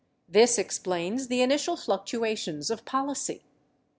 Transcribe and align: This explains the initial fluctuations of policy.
This 0.27 0.57
explains 0.57 1.27
the 1.27 1.41
initial 1.43 1.77
fluctuations 1.77 2.71
of 2.71 2.85
policy. 2.85 3.43